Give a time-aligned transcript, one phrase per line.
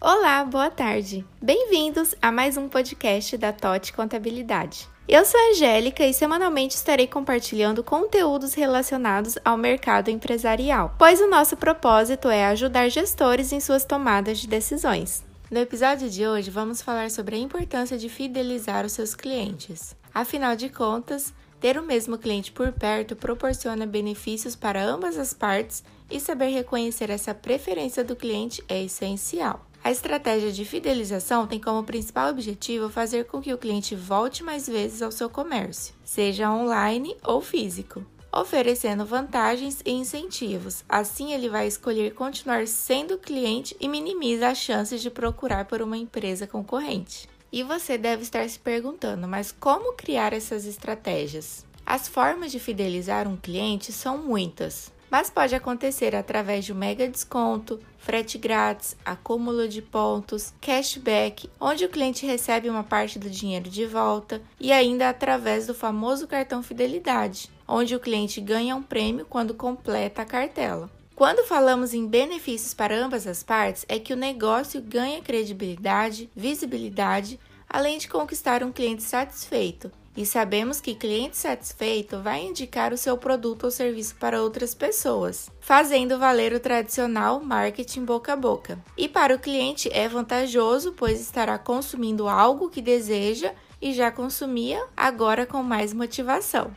[0.00, 1.24] Olá, boa tarde.
[1.40, 4.88] Bem-vindos a mais um podcast da TOT Contabilidade.
[5.06, 11.28] Eu sou a Angélica e semanalmente estarei compartilhando conteúdos relacionados ao mercado empresarial, pois o
[11.28, 15.22] nosso propósito é ajudar gestores em suas tomadas de decisões.
[15.48, 19.94] No episódio de hoje, vamos falar sobre a importância de fidelizar os seus clientes.
[20.12, 21.32] Afinal de contas,
[21.64, 27.08] ter o mesmo cliente por perto proporciona benefícios para ambas as partes e saber reconhecer
[27.08, 29.64] essa preferência do cliente é essencial.
[29.82, 34.68] A estratégia de fidelização tem como principal objetivo fazer com que o cliente volte mais
[34.68, 40.84] vezes ao seu comércio, seja online ou físico, oferecendo vantagens e incentivos.
[40.86, 45.96] Assim, ele vai escolher continuar sendo cliente e minimiza as chances de procurar por uma
[45.96, 47.26] empresa concorrente.
[47.54, 51.64] E você deve estar se perguntando, mas como criar essas estratégias?
[51.86, 57.08] As formas de fidelizar um cliente são muitas mas pode acontecer através de um mega
[57.08, 63.70] desconto, frete grátis, acúmulo de pontos, cashback, onde o cliente recebe uma parte do dinheiro
[63.70, 69.24] de volta, e ainda através do famoso cartão Fidelidade, onde o cliente ganha um prêmio
[69.24, 70.90] quando completa a cartela.
[71.16, 77.38] Quando falamos em benefícios para ambas as partes, é que o negócio ganha credibilidade, visibilidade,
[77.68, 83.16] além de conquistar um cliente satisfeito, e sabemos que cliente satisfeito vai indicar o seu
[83.16, 88.76] produto ou serviço para outras pessoas, fazendo valer o tradicional marketing boca a boca.
[88.96, 94.84] E para o cliente é vantajoso, pois estará consumindo algo que deseja e já consumia,
[94.96, 96.72] agora com mais motivação.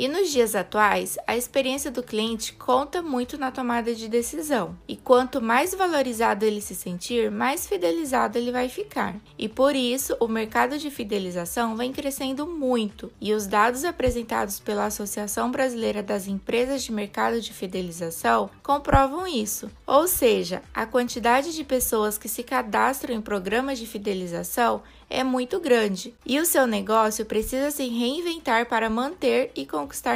[0.00, 4.78] E nos dias atuais, a experiência do cliente conta muito na tomada de decisão.
[4.86, 9.16] E quanto mais valorizado ele se sentir, mais fidelizado ele vai ficar.
[9.36, 13.10] E por isso, o mercado de fidelização vem crescendo muito.
[13.20, 19.68] E os dados apresentados pela Associação Brasileira das Empresas de Mercado de Fidelização comprovam isso.
[19.84, 25.58] Ou seja, a quantidade de pessoas que se cadastram em programas de fidelização é muito
[25.58, 29.64] grande e o seu negócio precisa se reinventar para manter e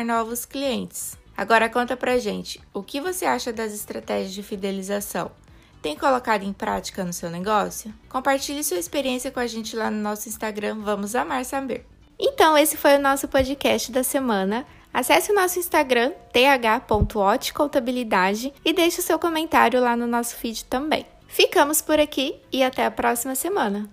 [0.05, 1.17] novos clientes.
[1.37, 5.31] Agora conta pra gente, o que você acha das estratégias de fidelização?
[5.81, 7.93] Tem colocado em prática no seu negócio?
[8.09, 11.87] Compartilhe sua experiência com a gente lá no nosso Instagram, vamos amar saber.
[12.19, 14.65] Então, esse foi o nosso podcast da semana.
[14.95, 21.07] Acesse o nosso Instagram, th.otcontabilidade e deixe o seu comentário lá no nosso feed também.
[21.27, 23.89] Ficamos por aqui e até a próxima semana.